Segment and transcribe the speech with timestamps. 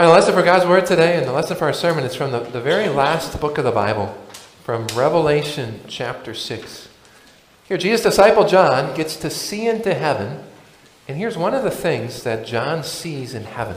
[0.00, 2.40] Our lesson for God's Word today and the lesson for our sermon is from the,
[2.40, 4.06] the very last book of the Bible,
[4.64, 6.88] from Revelation chapter 6.
[7.68, 10.42] Here, Jesus' disciple John gets to see into heaven,
[11.06, 13.76] and here's one of the things that John sees in heaven.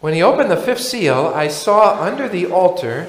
[0.00, 3.06] When he opened the fifth seal, I saw under the altar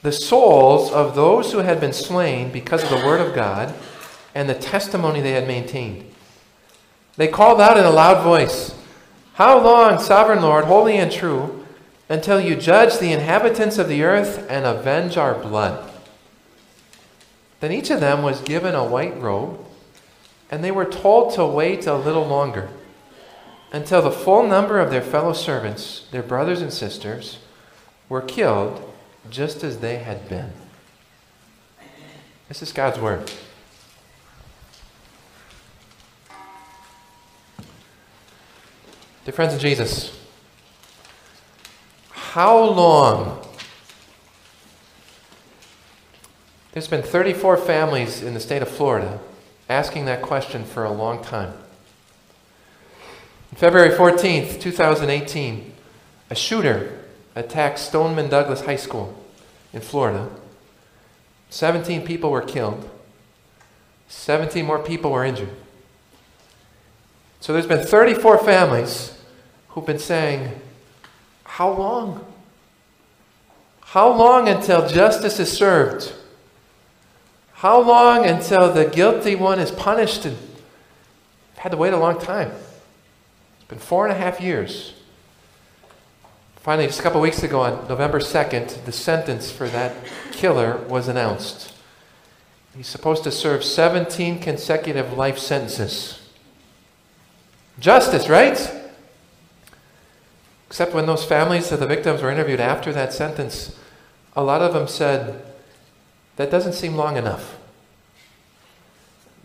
[0.00, 3.74] the souls of those who had been slain because of the word of God
[4.34, 6.10] and the testimony they had maintained.
[7.18, 8.74] They called out in a loud voice,
[9.34, 11.66] How long, sovereign Lord, holy and true,
[12.08, 15.90] until you judge the inhabitants of the earth and avenge our blood?
[17.58, 19.58] Then each of them was given a white robe,
[20.50, 22.68] and they were told to wait a little longer
[23.72, 27.38] until the full number of their fellow servants, their brothers and sisters,
[28.08, 28.88] were killed
[29.30, 30.52] just as they had been.
[32.46, 33.32] This is God's Word.
[39.24, 40.14] Dear friends in Jesus,
[42.10, 43.42] how long?
[46.72, 49.20] There's been 34 families in the state of Florida
[49.66, 51.54] asking that question for a long time.
[53.50, 55.72] On February 14th, 2018,
[56.28, 59.18] a shooter attacked Stoneman Douglas High School
[59.72, 60.28] in Florida.
[61.48, 62.90] 17 people were killed,
[64.08, 65.48] 17 more people were injured.
[67.40, 69.13] So there's been 34 families
[69.74, 70.50] who've been saying,
[71.44, 72.24] How long?
[73.80, 76.12] How long until justice is served?
[77.54, 80.24] How long until the guilty one is punished?
[80.24, 80.36] And
[81.58, 82.50] had to wait a long time.
[82.50, 84.92] It's been four and a half years.
[86.56, 89.94] Finally, just a couple weeks ago, on November 2nd, the sentence for that
[90.32, 91.72] killer was announced.
[92.76, 96.20] He's supposed to serve 17 consecutive life sentences.
[97.78, 98.83] Justice, right?
[100.74, 103.78] Except when those families of the victims were interviewed after that sentence,
[104.34, 105.40] a lot of them said,
[106.34, 107.56] that doesn't seem long enough.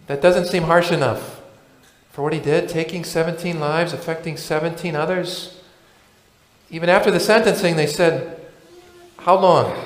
[0.08, 1.40] That doesn't seem harsh enough
[2.10, 5.62] for what he did, taking 17 lives, affecting 17 others.
[6.72, 8.44] Even after the sentencing, they said,
[9.18, 9.80] How long?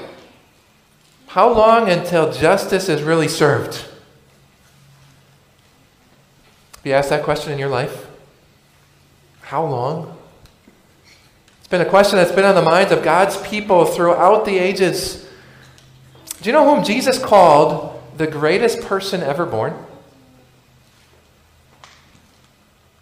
[1.27, 3.83] How long until justice is really served?
[6.77, 8.07] Have you asked that question in your life?
[9.41, 10.19] How long?
[11.73, 15.27] Been a question that's been on the minds of God's people throughout the ages.
[16.39, 19.73] Do you know whom Jesus called the greatest person ever born?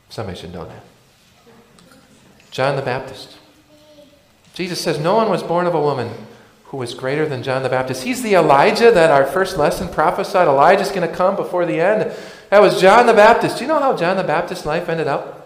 [0.08, 0.84] Somebody should know that.
[2.50, 3.38] John the Baptist.
[4.54, 6.09] Jesus says, No one was born of a woman
[6.68, 8.06] who was greater than John the Baptist.
[8.06, 10.48] He's the Elijah that our first lesson prophesied.
[10.48, 12.14] Elijah's going to come before the end.
[12.50, 13.58] That was John the Baptist.
[13.58, 15.41] Do you know how John the Baptist's life ended up?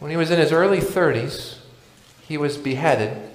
[0.00, 1.58] When he was in his early 30s,
[2.26, 3.30] he was beheaded,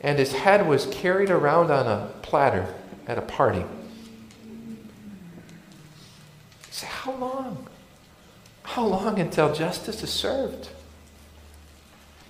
[0.00, 2.72] and his head was carried around on a platter
[3.06, 3.60] at a party.
[3.60, 4.76] You
[6.70, 7.66] say, How long?
[8.62, 10.68] How long until justice is served?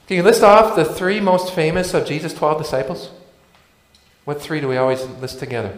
[0.06, 3.10] Can you list off the three most famous of Jesus' 12 disciples?
[4.24, 5.76] What three do we always list together?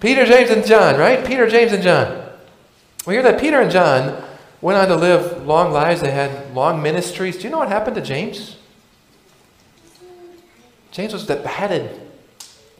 [0.00, 1.24] Peter, James, and John, right?
[1.24, 2.30] Peter, James, and John.
[3.06, 4.24] We hear that Peter and John
[4.66, 6.00] went on to live long lives.
[6.00, 7.36] They had long ministries.
[7.36, 8.56] Do you know what happened to James?
[10.90, 12.00] James was beheaded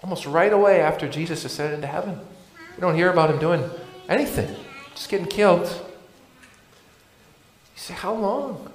[0.02, 2.18] almost right away after Jesus ascended into heaven.
[2.74, 3.70] We don't hear about him doing
[4.08, 4.52] anything,
[4.96, 5.62] just getting killed.
[5.62, 5.76] You
[7.76, 8.72] say, how long?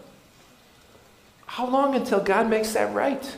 [1.48, 3.38] How long until God makes that right?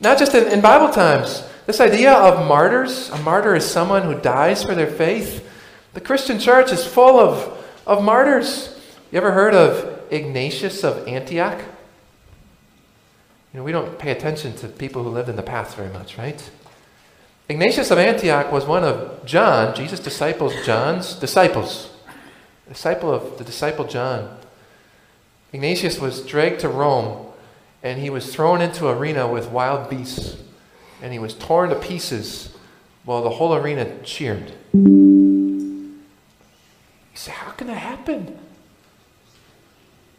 [0.00, 1.46] Not just in, in, Bible times.
[1.66, 5.46] This idea of martyrs, a martyr is someone who dies for their faith.
[5.92, 7.52] The Christian church is full of,
[7.86, 8.78] of martyrs.
[9.12, 11.60] You ever heard of Ignatius of Antioch?
[13.52, 16.18] You know, we don't pay attention to people who lived in the past very much,
[16.18, 16.50] right?
[17.48, 21.90] Ignatius of Antioch was one of John, Jesus' disciples, John's disciples.
[22.68, 24.36] Disciple of the disciple John.
[25.52, 27.26] Ignatius was dragged to Rome
[27.84, 30.36] and he was thrown into arena with wild beasts
[31.00, 32.52] and he was torn to pieces
[33.04, 34.52] while the whole arena cheered.
[37.16, 38.26] You say, how can that happen?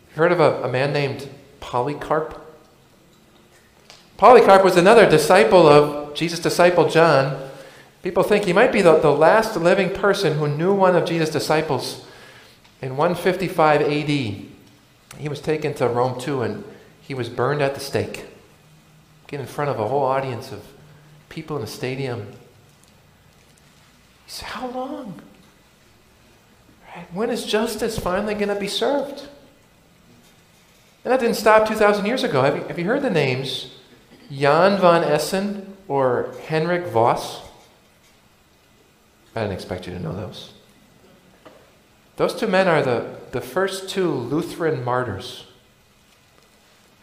[0.10, 1.30] You heard of a, a man named
[1.60, 2.42] Polycarp?
[4.18, 7.52] Polycarp was another disciple of Jesus' disciple John.
[8.02, 11.30] People think he might be the, the last living person who knew one of Jesus'
[11.30, 12.04] disciples
[12.82, 14.10] in 155 AD.
[14.10, 16.64] He was taken to Rome too, and
[17.00, 18.26] he was burned at the stake.
[19.28, 20.66] Get in front of a whole audience of
[21.30, 22.32] people in the stadium.
[24.26, 25.22] He said, How long?
[27.12, 29.28] When is justice finally going to be served?
[31.04, 32.42] And that didn't stop 2,000 years ago.
[32.42, 33.72] Have you, have you heard the names
[34.32, 37.42] Jan van Essen or Henrik Voss?
[39.36, 40.54] I didn't expect you to know those.
[42.18, 45.46] Those two men are the, the first two Lutheran martyrs.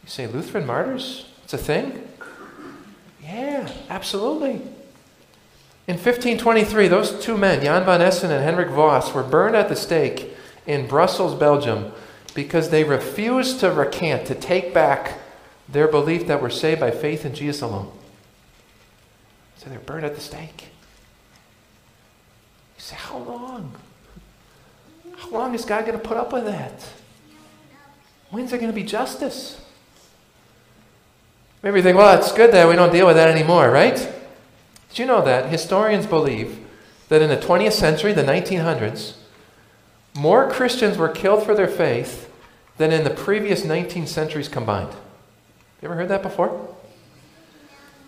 [0.02, 1.26] You say, Lutheran martyrs?
[1.44, 2.06] It's a thing?
[3.23, 4.61] Yeah, absolutely.
[5.86, 9.76] In 1523, those two men, Jan van Essen and Henrik Voss, were burned at the
[9.76, 10.34] stake
[10.66, 11.92] in Brussels, Belgium,
[12.34, 15.19] because they refused to recant, to take back
[15.69, 17.92] their belief that we're saved by faith in Jesus alone.
[19.58, 20.69] So they're burned at the stake.
[22.76, 23.75] You say, how long?
[25.16, 26.82] How long is God going to put up with that?
[28.31, 29.60] When's there going to be justice?
[31.62, 34.12] Maybe you think, well, it's good that we don't deal with that anymore, right?
[34.94, 36.64] Did you know that historians believe
[37.08, 39.14] that in the 20th century, the 1900s,
[40.14, 42.32] more Christians were killed for their faith
[42.76, 44.93] than in the previous 19 centuries combined?
[45.82, 46.76] You ever heard that before?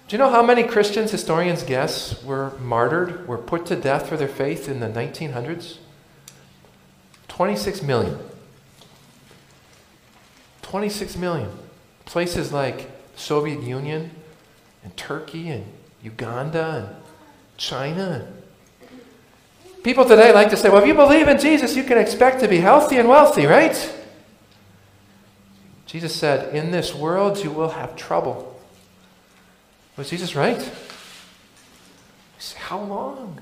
[0.07, 4.17] Do you know how many Christians historians guess were martyred, were put to death for
[4.17, 5.79] their faith in the 1900s?
[7.27, 8.17] 26 million.
[10.63, 11.51] 26 million.
[12.05, 14.13] Places like Soviet Union
[14.85, 15.65] and Turkey and
[16.07, 16.97] Uganda and
[17.57, 18.27] China.
[19.83, 22.49] People today like to say, well, if you believe in Jesus, you can expect to
[22.49, 23.77] be healthy and wealthy, right?
[25.87, 28.61] Jesus said, In this world you will have trouble.
[29.97, 30.61] Was Jesus right?
[32.39, 33.41] Say, How long?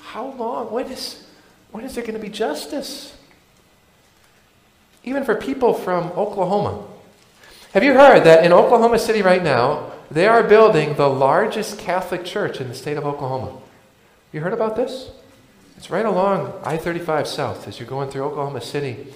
[0.00, 0.70] How long?
[0.70, 1.26] When is,
[1.70, 3.16] when is there going to be justice?
[5.02, 6.86] Even for people from Oklahoma.
[7.72, 12.24] Have you heard that in Oklahoma City right now, they are building the largest Catholic
[12.24, 13.60] church in the state of Oklahoma?
[14.32, 15.10] You heard about this?
[15.76, 19.12] It's right along I 35 South as you're going through Oklahoma City.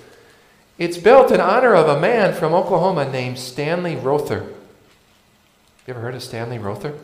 [0.76, 4.44] It's built in honor of a man from Oklahoma named Stanley Rother.
[5.86, 6.94] You ever heard of Stanley Rother?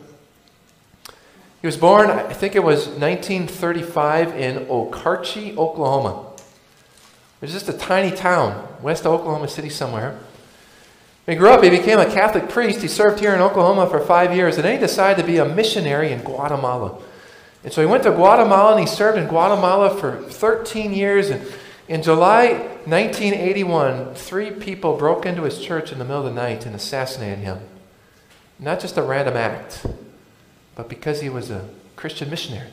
[1.61, 6.27] He was born, I think it was 1935, in Okarche, Oklahoma.
[7.41, 10.19] It's just a tiny town west of Oklahoma City somewhere.
[11.25, 12.81] He grew up, he became a Catholic priest.
[12.81, 15.45] He served here in Oklahoma for five years, and then he decided to be a
[15.45, 17.01] missionary in Guatemala.
[17.63, 21.31] And so he went to Guatemala and he served in Guatemala for 13 years.
[21.31, 21.43] And
[21.87, 22.53] in July
[22.85, 27.39] 1981, three people broke into his church in the middle of the night and assassinated
[27.39, 27.59] him.
[28.59, 29.83] Not just a random act,
[30.75, 32.69] but because he was a Christian missionary.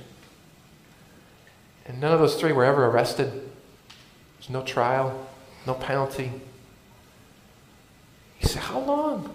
[1.86, 3.32] And none of those three were ever arrested.
[4.38, 5.26] There's no trial,
[5.66, 6.32] no penalty.
[8.42, 9.34] He said, How long?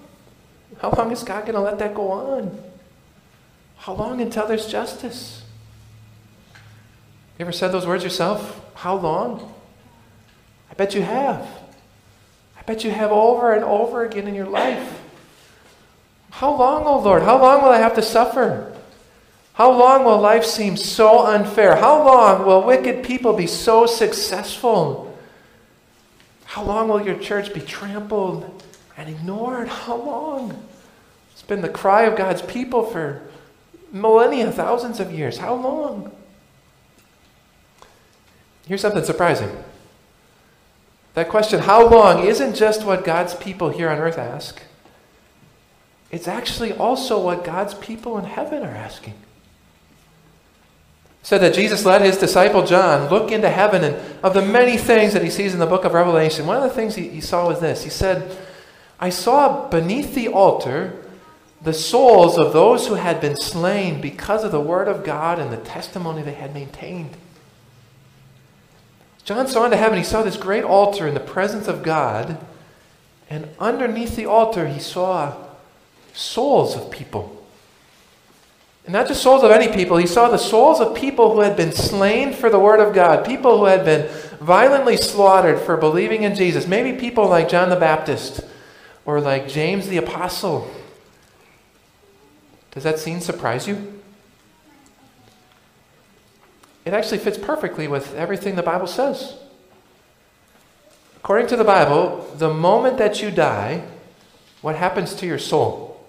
[0.80, 2.62] How long is God going to let that go on?
[3.78, 5.44] How long until there's justice?
[6.54, 8.62] You ever said those words yourself?
[8.76, 9.54] How long?
[10.70, 11.48] I bet you have.
[12.60, 15.02] I bet you have over and over again in your life.
[16.32, 17.24] How long, oh Lord?
[17.24, 18.76] How long will I have to suffer?
[19.54, 21.78] How long will life seem so unfair?
[21.78, 25.18] How long will wicked people be so successful?
[26.44, 28.64] How long will your church be trampled
[28.98, 29.70] and ignored?
[29.70, 30.68] How long?
[31.32, 33.22] It's been the cry of God's people for
[33.92, 35.38] millennia, thousands of years.
[35.38, 36.12] How long?
[38.66, 39.56] Here's something surprising.
[41.14, 44.62] That question, how long, isn't just what God's people here on earth ask.
[46.12, 49.16] It's actually also what God's people in heaven are asking.
[51.24, 55.14] said that Jesus let his disciple John look into heaven, and of the many things
[55.14, 57.48] that he sees in the book of Revelation, one of the things he, he saw
[57.48, 57.84] was this.
[57.84, 58.38] He said,
[59.00, 61.04] I saw beneath the altar
[61.62, 65.52] the souls of those who had been slain because of the word of God and
[65.52, 67.18] the testimony they had maintained.
[69.24, 72.38] John saw into heaven, he saw this great altar in the presence of God,
[73.30, 75.36] and underneath the altar, he saw
[76.14, 77.34] souls of people.
[78.86, 81.58] And not just souls of any people, he saw the souls of people who had
[81.58, 84.08] been slain for the Word of God, people who had been
[84.40, 86.66] violently slaughtered for believing in Jesus.
[86.66, 88.46] Maybe people like John the Baptist
[89.08, 90.70] or like James the Apostle.
[92.70, 93.98] Does that scene surprise you?
[96.88, 99.36] it actually fits perfectly with everything the Bible says.
[101.18, 103.84] According to the Bible, the moment that you die,
[104.62, 106.02] what happens to your soul?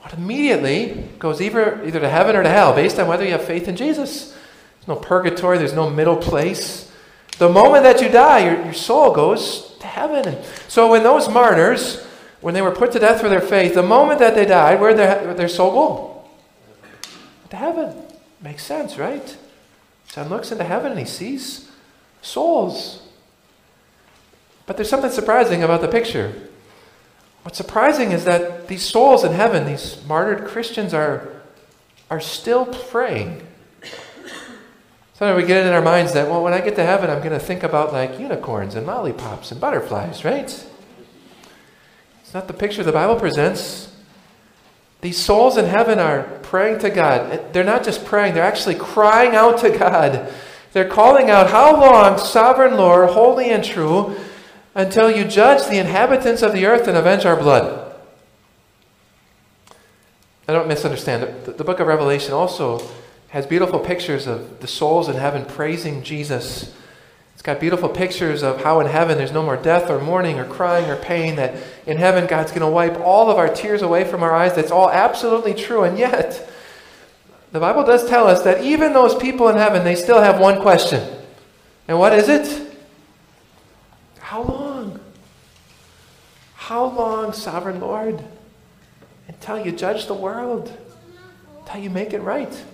[0.00, 3.44] What immediately goes either, either to heaven or to hell, based on whether you have
[3.44, 4.30] faith in Jesus.
[4.30, 6.88] There's no purgatory, there's no middle place.
[7.38, 10.26] The moment that you die, your, your soul goes to heaven.
[10.26, 12.04] And so when those martyrs,
[12.40, 14.90] when they were put to death for their faith, the moment that they died, where
[14.90, 16.24] did their, their soul go?
[17.50, 17.94] To heaven.
[18.40, 19.36] Makes sense, right?
[20.08, 21.70] John looks into heaven and he sees
[22.22, 23.02] souls.
[24.66, 26.48] But there's something surprising about the picture.
[27.42, 31.28] What's surprising is that these souls in heaven, these martyred Christians, are,
[32.08, 33.46] are still praying.
[35.22, 37.20] So we get it in our minds that, well, when I get to heaven, I'm
[37.20, 40.46] going to think about like unicorns and lollipops and butterflies, right?
[40.46, 43.94] It's not the picture the Bible presents.
[45.00, 47.52] These souls in heaven are praying to God.
[47.52, 50.34] They're not just praying, they're actually crying out to God.
[50.72, 54.16] They're calling out, How long, sovereign Lord, holy and true,
[54.74, 57.94] until you judge the inhabitants of the earth and avenge our blood?
[60.48, 61.44] I don't misunderstand.
[61.44, 62.90] The book of Revelation also
[63.32, 66.72] has beautiful pictures of the souls in heaven praising Jesus
[67.42, 70.44] it's got beautiful pictures of how in heaven there's no more death or mourning or
[70.44, 74.04] crying or pain, that in heaven God's going to wipe all of our tears away
[74.04, 74.54] from our eyes.
[74.54, 75.82] That's all absolutely true.
[75.82, 76.48] And yet,
[77.50, 80.60] the Bible does tell us that even those people in heaven, they still have one
[80.60, 81.02] question.
[81.88, 82.76] And what is it?
[84.20, 85.00] How long?
[86.54, 88.22] How long, sovereign Lord?
[89.26, 90.72] Until you judge the world,
[91.58, 92.64] until you make it right.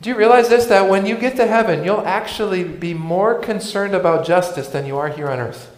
[0.00, 0.66] Do you realize this?
[0.66, 4.96] That when you get to heaven, you'll actually be more concerned about justice than you
[4.96, 5.74] are here on earth.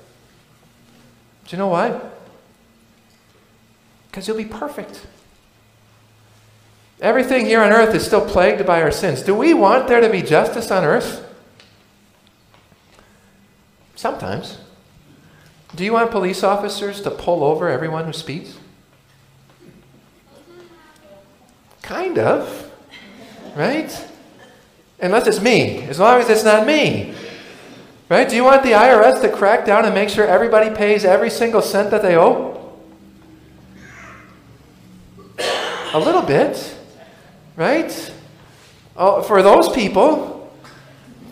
[1.47, 2.01] Do you know why?
[4.11, 5.07] Because you'll be perfect.
[7.01, 9.23] Everything here on earth is still plagued by our sins.
[9.23, 11.27] Do we want there to be justice on earth?
[13.97, 14.59] Sometimes.
[15.75, 18.59] Do you want police officers to pull over everyone who speeds?
[21.81, 22.71] Kind of.
[23.57, 24.07] Right?
[25.03, 27.15] Unless it's me, as long as it's not me.
[28.09, 28.29] Right?
[28.29, 31.63] Do you want the IRS to crack down and make sure everybody pays every single
[31.63, 32.75] cent that they owe?
[35.93, 36.77] A little bit.
[37.57, 38.13] Right?
[38.97, 40.53] Oh, for those people,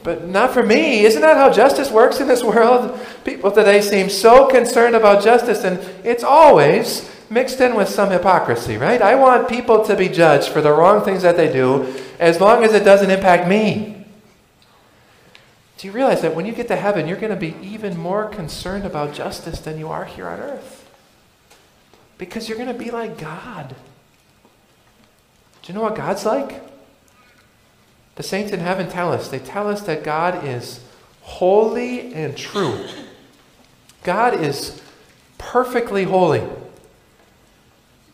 [0.02, 1.04] but not for me.
[1.04, 2.98] Isn't that how justice works in this world?
[3.24, 8.78] People today seem so concerned about justice, and it's always mixed in with some hypocrisy,
[8.78, 9.02] right?
[9.02, 12.64] I want people to be judged for the wrong things that they do as long
[12.64, 14.04] as it doesn't impact me.
[15.78, 18.28] Do you realize that when you get to heaven, you're going to be even more
[18.28, 20.90] concerned about justice than you are here on earth?
[22.18, 23.76] Because you're going to be like God.
[25.62, 26.62] Do you know what God's like?
[28.16, 29.28] The saints in heaven tell us.
[29.28, 30.80] They tell us that God is
[31.22, 32.84] holy and true.
[34.02, 34.82] God is
[35.36, 36.42] perfectly holy.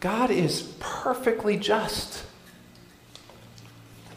[0.00, 2.24] God is perfectly just.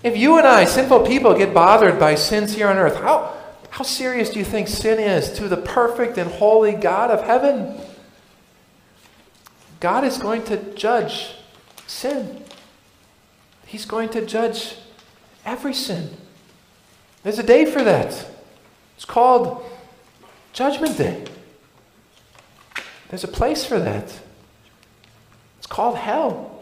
[0.04, 3.36] If you and I, sinful people, get bothered by sins here on earth, how,
[3.70, 7.80] how serious do you think sin is to the perfect and holy God of heaven?
[9.80, 11.36] God is going to judge
[11.88, 12.44] sin.
[13.66, 14.75] He's going to judge
[15.46, 16.10] every sin.
[17.24, 18.30] There's a day for that.
[18.96, 19.63] It's called
[20.54, 21.25] Judgment Day.
[23.10, 24.20] There's a place for that.
[25.58, 26.57] It's called hell.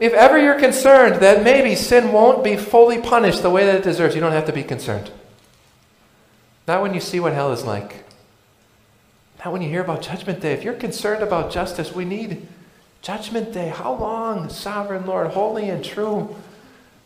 [0.00, 3.84] If ever you're concerned that maybe sin won't be fully punished the way that it
[3.84, 5.10] deserves, you don't have to be concerned.
[6.66, 8.04] Not when you see what hell is like.
[9.38, 10.52] Not when you hear about Judgment Day.
[10.52, 12.48] If you're concerned about justice, we need
[13.02, 13.68] Judgment Day.
[13.68, 16.34] How long, sovereign Lord, holy and true,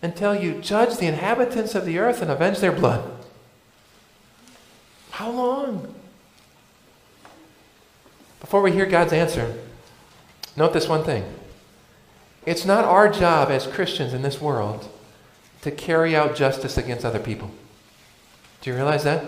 [0.01, 3.11] until you judge the inhabitants of the earth and avenge their blood?
[5.11, 5.95] How long?
[8.41, 9.57] Before we hear God's answer,
[10.57, 11.25] Note this one thing
[12.47, 14.89] it's not our job as Christians in this world
[15.63, 17.51] to carry out justice against other people.
[18.61, 19.25] Do you realize that?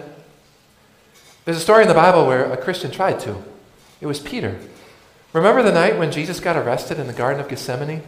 [1.44, 3.42] There's a story in the Bible where a Christian tried to.
[4.00, 4.58] It was Peter.
[5.32, 8.02] Remember the night when Jesus got arrested in the Garden of Gethsemane?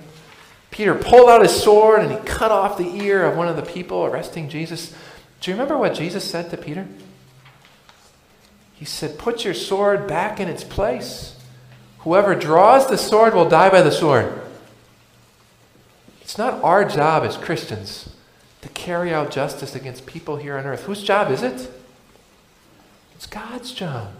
[0.70, 3.62] Peter pulled out his sword and he cut off the ear of one of the
[3.62, 4.94] people arresting Jesus.
[5.40, 6.86] Do you remember what Jesus said to Peter?
[8.74, 11.36] He said, Put your sword back in its place.
[12.00, 14.40] Whoever draws the sword will die by the sword.
[16.28, 18.10] It's not our job as Christians
[18.60, 20.82] to carry out justice against people here on earth.
[20.82, 21.70] Whose job is it?
[23.14, 24.12] It's God's job.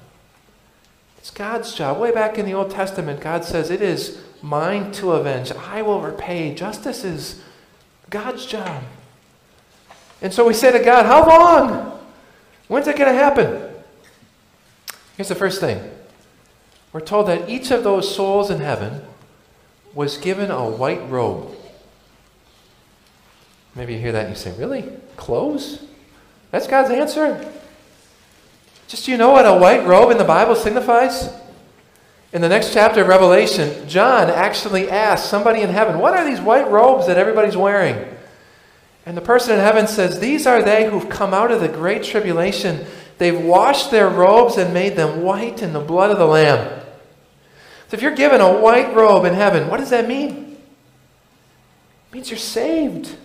[1.19, 1.99] It's God's job.
[1.99, 5.53] Way back in the Old Testament, God says, It is mine to avenge.
[5.53, 6.55] I will repay.
[6.55, 7.43] Justice is
[8.09, 8.85] God's job.
[10.23, 12.01] And so we say to God, How long?
[12.69, 13.69] When's it going to happen?
[15.19, 15.91] Here's the first thing
[16.95, 19.03] we're told that each of those souls in heaven
[19.93, 21.57] was given a white robe.
[23.79, 24.85] Maybe you hear that and you say, Really?
[25.17, 25.85] Clothes?
[26.51, 27.51] That's God's answer?
[28.89, 31.31] Just do you know what a white robe in the Bible signifies?
[32.33, 36.41] In the next chapter of Revelation, John actually asks somebody in heaven, What are these
[36.41, 38.15] white robes that everybody's wearing?
[39.07, 42.03] And the person in heaven says, These are they who've come out of the great
[42.03, 42.85] tribulation
[43.19, 46.83] They've washed their robes and made them white in the blood of the Lamb.
[47.89, 50.57] So if you're given a white robe in heaven, what does that mean?
[52.07, 53.17] It means you're saved.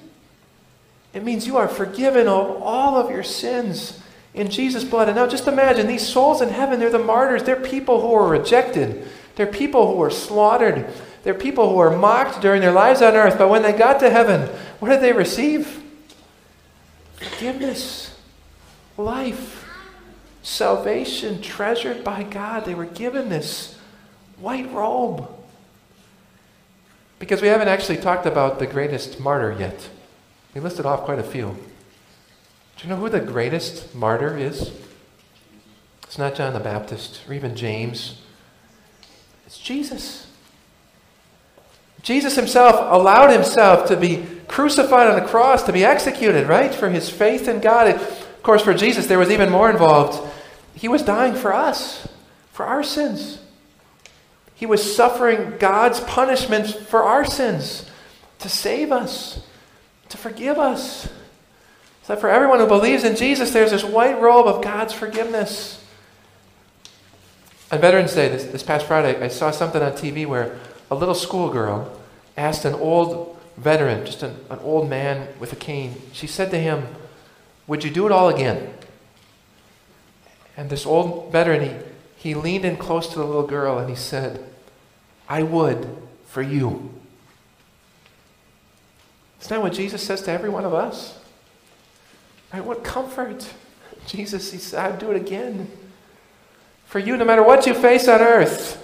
[1.13, 4.00] It means you are forgiven of all of your sins
[4.34, 5.10] in Jesus' blood.
[5.10, 7.43] And now just imagine these souls in heaven, they're the martyrs.
[7.43, 9.08] They're people who are rejected.
[9.36, 10.91] They're people who were slaughtered.
[11.24, 13.38] They're people who were mocked during their lives on earth.
[13.38, 15.82] But when they got to heaven, what did they receive?
[17.15, 18.17] Forgiveness,
[18.98, 19.70] life,
[20.41, 22.65] salvation, treasured by God.
[22.65, 23.77] They were given this
[24.38, 25.29] white robe.
[27.20, 29.89] Because we haven't actually talked about the greatest martyr yet.
[30.53, 31.57] We listed off quite a few.
[32.77, 34.72] Do you know who the greatest martyr is?
[36.03, 38.22] It's not John the Baptist or even James.
[39.45, 40.27] It's Jesus.
[42.03, 46.75] Jesus himself allowed himself to be crucified on the cross, to be executed, right?
[46.75, 47.88] For his faith in God.
[47.88, 50.31] Of course, for Jesus, there was even more involved.
[50.75, 52.07] He was dying for us,
[52.51, 53.39] for our sins.
[54.53, 57.89] He was suffering God's punishment for our sins
[58.39, 59.41] to save us,
[60.13, 61.10] to forgive us.
[62.03, 65.84] So for everyone who believes in Jesus, there's this white robe of God's forgiveness.
[67.72, 70.60] On Veterans Day, this, this past Friday, I saw something on TV where
[70.91, 72.00] a little schoolgirl
[72.38, 76.60] asked an old veteran, just an, an old man with a cane, she said to
[76.60, 76.86] him,
[77.65, 78.72] Would you do it all again?
[80.55, 81.62] And this old veteran,
[82.17, 84.46] he, he leaned in close to the little girl and he said,
[85.27, 85.88] I would
[86.27, 86.93] for you.
[89.43, 91.19] Isn't that what Jesus says to every one of us?
[92.53, 92.63] Right?
[92.63, 93.53] What comfort.
[94.07, 95.69] Jesus, he said, I'd do it again.
[96.85, 98.81] For you, no matter what you face on earth,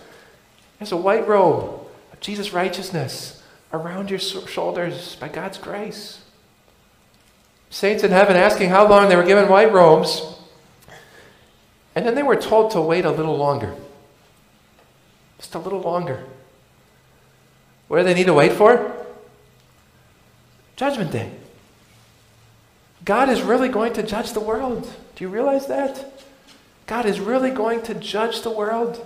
[0.78, 6.20] there's a white robe of Jesus' righteousness around your shoulders by God's grace.
[7.70, 10.42] Saints in heaven asking how long they were given white robes,
[11.96, 13.76] and then they were told to wait a little longer.
[15.38, 16.26] Just a little longer.
[17.88, 18.99] What do they need to wait for?
[20.80, 21.30] Judgment Day.
[23.04, 24.90] God is really going to judge the world.
[25.18, 26.24] Do you realize that?
[26.88, 29.06] God is really going to judge the world.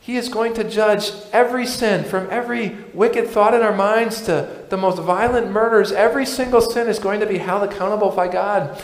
[0.00, 4.64] He is going to judge every sin, from every wicked thought in our minds to
[4.70, 5.92] the most violent murders.
[5.92, 8.82] Every single sin is going to be held accountable by God.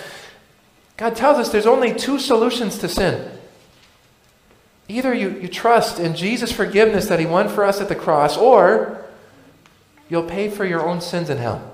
[0.99, 3.31] God tells us there's only two solutions to sin.
[4.89, 8.37] Either you, you trust in Jesus' forgiveness that He won for us at the cross,
[8.37, 9.07] or
[10.11, 11.71] you'll pay for your own sins in hell.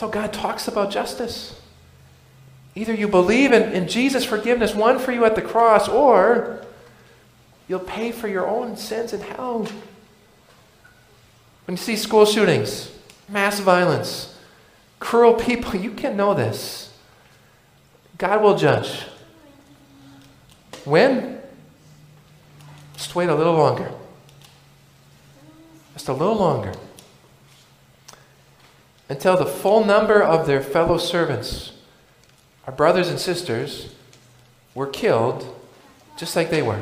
[0.00, 1.60] That's how God talks about justice.
[2.74, 6.64] Either you believe in, in Jesus' forgiveness won for you at the cross, or
[7.68, 9.68] you'll pay for your own sins in hell.
[11.66, 12.90] When you see school shootings,
[13.28, 14.38] mass violence,
[15.00, 16.96] cruel people, you can know this.
[18.16, 19.02] God will judge.
[20.86, 21.42] When?
[22.94, 23.92] Just wait a little longer.
[25.92, 26.72] Just a little longer.
[29.10, 31.72] Until the full number of their fellow servants
[32.66, 33.92] our brothers and sisters
[34.76, 35.44] were killed
[36.16, 36.80] just like they were.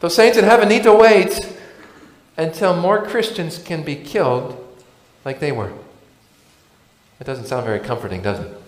[0.00, 1.56] Those saints in heaven need to wait
[2.36, 4.58] until more Christians can be killed
[5.24, 5.72] like they were.
[7.18, 8.60] It doesn't sound very comforting, does it?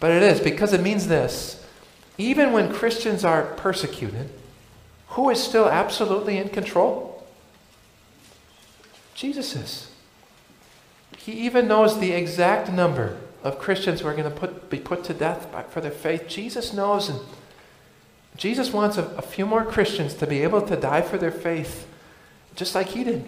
[0.00, 1.62] But it is because it means this.
[2.16, 4.30] Even when Christians are persecuted,
[5.08, 7.11] who is still absolutely in control?
[9.22, 9.88] Jesus is.
[11.16, 15.04] He even knows the exact number of Christians who are going to put, be put
[15.04, 16.26] to death for their faith.
[16.26, 17.20] Jesus knows, and
[18.36, 21.86] Jesus wants a, a few more Christians to be able to die for their faith,
[22.56, 23.24] just like he did.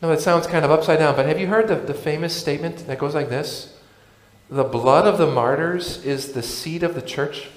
[0.00, 2.86] No, it sounds kind of upside down, but have you heard the, the famous statement
[2.86, 3.78] that goes like this?
[4.48, 7.48] The blood of the martyrs is the seed of the church.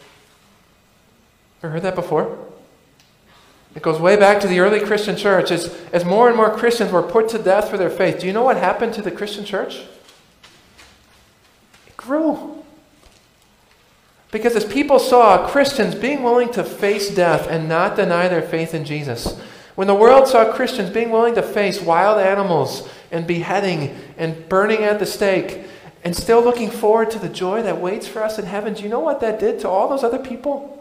[1.63, 2.48] Ever heard that before?
[3.75, 5.51] It goes way back to the early Christian church.
[5.51, 8.34] As, as more and more Christians were put to death for their faith, do you
[8.34, 9.84] know what happened to the Christian church?
[11.88, 12.63] It grew.
[14.32, 18.73] Because as people saw Christians being willing to face death and not deny their faith
[18.73, 19.39] in Jesus,
[19.75, 24.84] when the world saw Christians being willing to face wild animals and beheading and burning
[24.84, 25.63] at the stake
[26.03, 28.89] and still looking forward to the joy that waits for us in heaven, do you
[28.89, 30.79] know what that did to all those other people?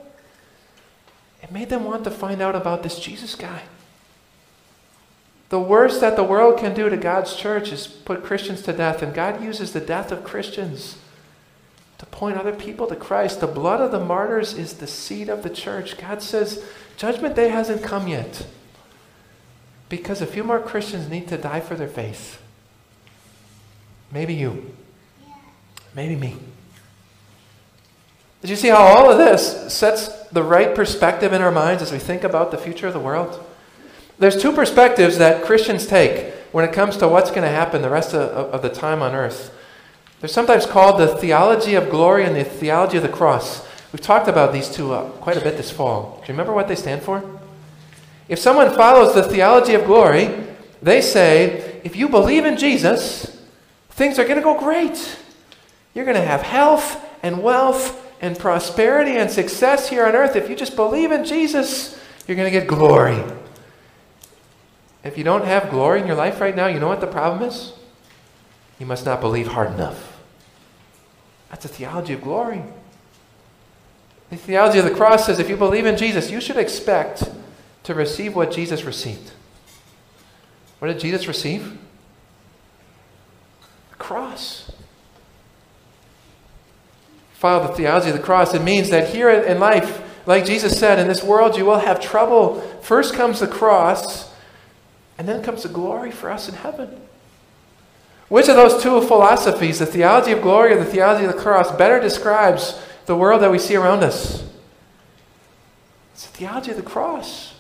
[1.49, 3.63] It made them want to find out about this Jesus guy.
[5.49, 9.03] The worst that the world can do to God's church is put Christians to death,
[9.03, 10.99] and God uses the death of Christians
[11.97, 13.41] to point other people to Christ.
[13.41, 15.97] The blood of the martyrs is the seed of the church.
[15.97, 16.63] God says,
[16.99, 18.47] Judgment Day hasn't come yet
[19.89, 22.43] because a few more Christians need to die for their faith.
[24.13, 24.75] Maybe you.
[25.95, 26.37] Maybe me.
[28.43, 31.93] Did you see how all of this sets the right perspective in our minds as
[31.93, 33.45] we think about the future of the world?
[34.19, 37.91] There's two perspectives that Christians take when it comes to what's going to happen the
[37.91, 39.55] rest of, of the time on earth.
[40.21, 43.67] They're sometimes called the theology of glory and the theology of the cross.
[43.93, 46.17] We've talked about these two uh, quite a bit this fall.
[46.17, 47.23] Do you remember what they stand for?
[48.29, 50.35] If someone follows the theology of glory,
[50.83, 53.41] they say, if you believe in Jesus,
[53.91, 55.19] things are going to go great.
[55.95, 60.37] You're going to have health and wealth and prosperity and success here on earth.
[60.37, 63.23] If you just believe in Jesus, you're going to get glory.
[65.05, 67.49] If you don't have glory in your life right now, you know what the problem
[67.49, 67.73] is?
[68.79, 70.21] You must not believe hard enough.
[71.51, 72.63] That's a theology of glory.
[74.31, 77.31] The theology of the cross says if you believe in Jesus, you should expect
[77.85, 79.33] to receive what Jesus received.
[80.79, 81.79] What did Jesus receive?
[83.91, 84.71] The cross.
[87.39, 88.53] Follow the theology of the cross.
[88.53, 92.01] It means that here in life, like Jesus said, in this world you will have
[92.01, 92.61] trouble.
[92.83, 94.35] First comes the cross,
[95.17, 97.01] and then comes the glory for us in heaven.
[98.29, 101.71] Which of those two philosophies, the theology of glory or the theology of the cross,
[101.71, 104.45] better describes the world that we see around us?
[106.15, 107.55] It's the theology of the cross.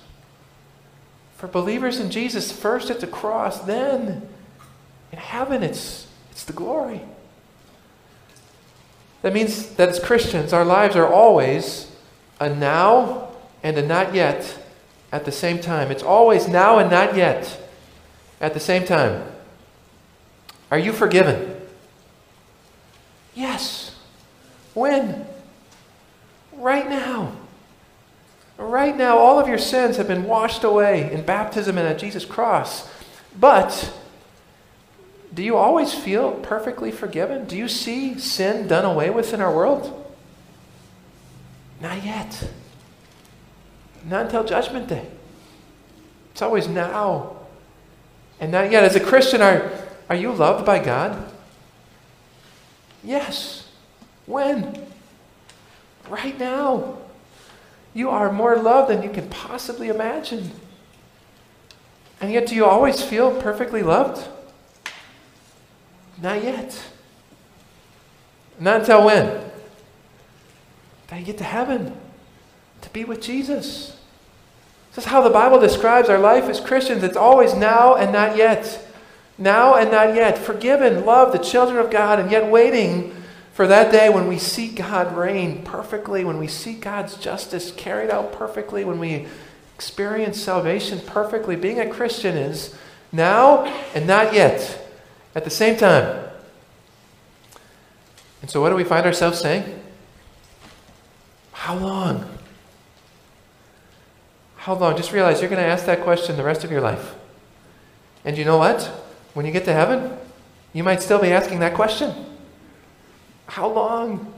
[1.36, 4.28] For believers in Jesus, first it's the cross, then
[5.12, 7.02] in heaven it's, it's the glory.
[9.22, 11.90] That means that as Christians, our lives are always
[12.40, 13.30] a now
[13.62, 14.58] and a not yet
[15.10, 15.90] at the same time.
[15.90, 17.60] It's always now and not yet
[18.40, 19.24] at the same time.
[20.70, 21.56] Are you forgiven?
[23.34, 23.96] Yes.
[24.74, 25.26] When?
[26.52, 27.32] Right now.
[28.56, 32.24] Right now, all of your sins have been washed away in baptism and at Jesus'
[32.24, 32.90] cross.
[33.38, 33.96] But
[35.38, 37.44] do you always feel perfectly forgiven?
[37.44, 40.04] Do you see sin done away with in our world?
[41.80, 42.50] Not yet.
[44.04, 45.06] Not until Judgment Day.
[46.32, 47.36] It's always now.
[48.40, 48.82] And not yet.
[48.82, 49.70] As a Christian, are,
[50.08, 51.32] are you loved by God?
[53.04, 53.68] Yes.
[54.26, 54.88] When?
[56.08, 56.98] Right now.
[57.94, 60.50] You are more loved than you can possibly imagine.
[62.20, 64.28] And yet, do you always feel perfectly loved?
[66.22, 66.82] Not yet.
[68.58, 69.26] Not until when?
[71.02, 71.96] Until you get to heaven,
[72.80, 73.96] to be with Jesus.
[74.94, 77.04] This is how the Bible describes our life as Christians.
[77.04, 78.84] It's always now and not yet.
[79.38, 80.36] Now and not yet.
[80.36, 83.14] Forgiven, loved, the children of God, and yet waiting
[83.52, 88.10] for that day when we see God reign perfectly, when we see God's justice carried
[88.10, 89.28] out perfectly, when we
[89.76, 91.54] experience salvation perfectly.
[91.54, 92.74] Being a Christian is
[93.12, 94.77] now and not yet
[95.34, 96.24] at the same time.
[98.40, 99.82] And so, what do we find ourselves saying?
[101.52, 102.38] How long?
[104.56, 104.96] How long?
[104.96, 107.14] Just realize you're going to ask that question the rest of your life.
[108.24, 108.82] And you know what?
[109.34, 110.16] When you get to heaven,
[110.72, 112.12] you might still be asking that question.
[113.46, 114.32] How long?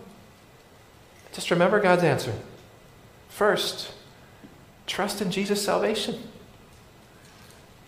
[1.32, 2.32] Just remember God's answer.
[3.28, 3.92] First,
[4.86, 6.22] trust in Jesus' salvation.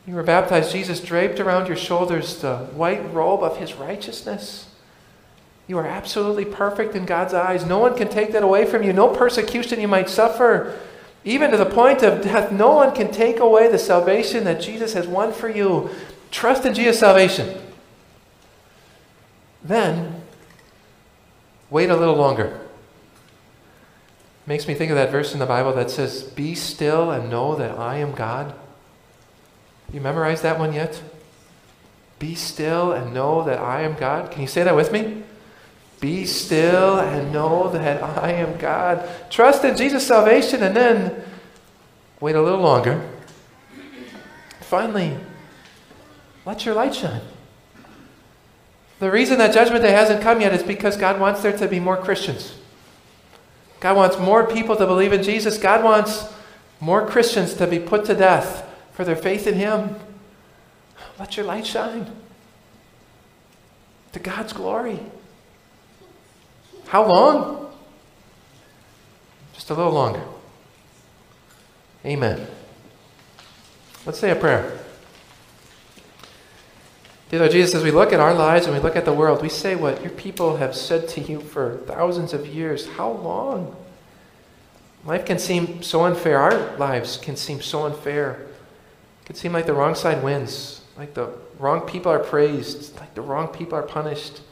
[0.07, 4.69] You were baptized, Jesus draped around your shoulders the white robe of his righteousness.
[5.69, 7.65] You are absolutely perfect in God's eyes.
[7.65, 8.93] No one can take that away from you.
[8.93, 10.79] No persecution you might suffer,
[11.25, 14.93] even to the point of death, no one can take away the salvation that Jesus
[14.95, 15.89] has won for you.
[16.33, 17.61] Trust in Jesus' salvation.
[19.63, 20.23] Then,
[21.73, 22.61] Wait a little longer.
[24.47, 27.57] Makes me think of that verse in the Bible that says, Be still and know
[27.57, 28.55] that I am God.
[29.93, 31.03] You memorize that one yet?
[32.19, 34.31] Be still and know that I am God.
[34.31, 35.23] Can you say that with me?
[36.01, 39.09] Be still and know that I am God.
[39.31, 41.23] Trust in Jesus' salvation and then
[42.21, 43.09] wait a little longer.
[44.61, 45.17] Finally,
[46.47, 47.21] let your light shine.
[48.99, 51.81] The reason that Judgment Day hasn't come yet is because God wants there to be
[51.81, 52.57] more Christians.
[53.81, 55.59] God wants more people to believe in Jesus.
[55.59, 56.33] God wants
[56.81, 59.97] more Christians to be put to death for their faith in Him.
[61.19, 62.11] Let your light shine
[64.13, 65.01] to God's glory.
[66.87, 67.73] How long?
[69.55, 70.23] Just a little longer.
[72.05, 72.47] Amen.
[74.05, 74.79] Let's say a prayer.
[77.31, 79.41] Dear Lord Jesus, as we look at our lives and we look at the world,
[79.41, 82.87] we say what your people have said to you for thousands of years.
[82.87, 83.75] How long?
[85.05, 86.39] Life can seem so unfair.
[86.39, 88.47] Our lives can seem so unfair.
[89.33, 93.15] It can seem like the wrong side wins, like the wrong people are praised, like
[93.15, 94.43] the wrong people are punished.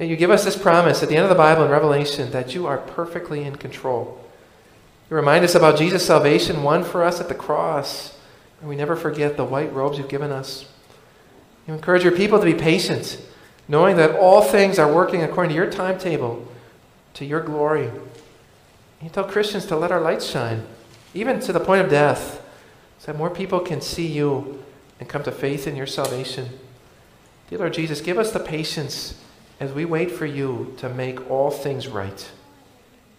[0.00, 2.56] And you give us this promise at the end of the Bible in Revelation that
[2.56, 4.20] you are perfectly in control.
[5.08, 8.18] You remind us about Jesus' salvation won for us at the cross.
[8.58, 10.66] And we never forget the white robes you've given us.
[11.68, 13.24] You encourage your people to be patient,
[13.68, 16.48] knowing that all things are working according to your timetable,
[17.14, 17.92] to your glory.
[19.00, 20.66] You tell Christians to let our lights shine,
[21.14, 22.42] even to the point of death,
[23.08, 24.62] that more people can see you
[25.00, 26.46] and come to faith in your salvation.
[27.48, 29.18] Dear Lord Jesus, give us the patience
[29.58, 32.30] as we wait for you to make all things right.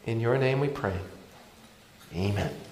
[0.06, 0.93] In your name we pray.
[2.15, 2.68] Amen.